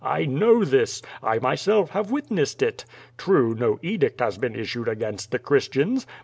[0.03, 1.03] I know this!
[1.21, 2.85] I myself have witnessed it.
[3.19, 6.07] True, no edict has been issued against the Christians.